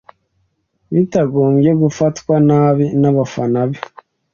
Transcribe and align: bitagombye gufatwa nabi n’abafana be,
bitagombye 0.93 1.71
gufatwa 1.81 2.33
nabi 2.47 2.85
n’abafana 3.01 3.59
be, 3.69 3.79